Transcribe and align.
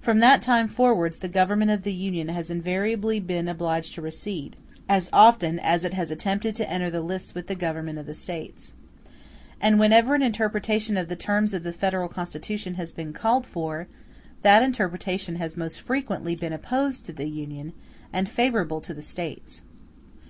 From 0.00 0.20
that 0.20 0.40
time 0.40 0.68
forwards 0.68 1.18
the 1.18 1.28
Government 1.28 1.70
of 1.70 1.82
the 1.82 1.92
Union 1.92 2.28
has 2.30 2.48
invariably 2.48 3.20
been 3.20 3.46
obliged 3.46 3.92
to 3.94 4.00
recede, 4.00 4.56
as 4.88 5.10
often 5.12 5.58
as 5.58 5.84
it 5.84 5.92
has 5.92 6.10
attempted 6.10 6.54
to 6.56 6.70
enter 6.70 6.88
the 6.88 7.02
lists 7.02 7.34
with 7.34 7.46
the 7.46 7.54
governments 7.54 8.00
of 8.00 8.06
the 8.06 8.14
States. 8.14 8.72
And 9.60 9.78
whenever 9.78 10.14
an 10.14 10.22
interpretation 10.22 10.96
of 10.96 11.08
the 11.08 11.14
terms 11.14 11.52
of 11.52 11.62
the 11.62 11.74
Federal 11.74 12.08
Constitution 12.08 12.76
has 12.76 12.90
been 12.90 13.12
called 13.12 13.46
for, 13.46 13.86
that 14.40 14.62
interpretation 14.62 15.36
has 15.36 15.58
most 15.58 15.82
frequently 15.82 16.34
been 16.34 16.54
opposed 16.54 17.04
to 17.04 17.12
the 17.12 17.28
Union, 17.28 17.74
and 18.14 18.30
favorable 18.30 18.80
to 18.80 18.94
the 18.94 19.02
States. 19.02 19.60